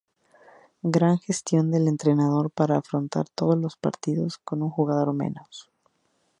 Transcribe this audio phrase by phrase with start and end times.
[0.81, 5.69] Gran gestión del entrenador para afrontar todos los partidos con un jugador menos.